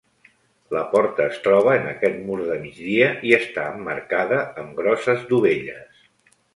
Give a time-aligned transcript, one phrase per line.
[0.75, 6.07] La porta es troba en aquest mur de migdia i està emmarcada amb grosses dovelles.